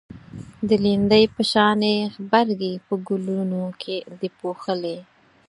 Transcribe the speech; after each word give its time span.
د 0.67 0.69
لیندۍ 0.83 1.23
په 1.35 1.41
شانی 1.51 1.95
غبرگی 2.15 2.73
په 2.87 2.93
گلونو 3.07 3.61
دی 4.19 4.29
پوښلی 4.39 4.97